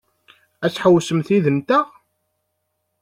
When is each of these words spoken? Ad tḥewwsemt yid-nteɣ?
Ad 0.65 0.71
tḥewwsemt 0.71 1.27
yid-nteɣ? 1.33 1.87